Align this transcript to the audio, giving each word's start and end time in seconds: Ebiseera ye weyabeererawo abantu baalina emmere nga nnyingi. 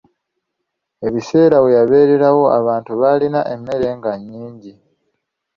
Ebiseera 1.07 1.55
ye 1.57 1.63
weyabeererawo 1.65 2.45
abantu 2.59 2.91
baalina 3.01 3.41
emmere 3.53 3.87
nga 3.97 4.11
nnyingi. 4.19 4.73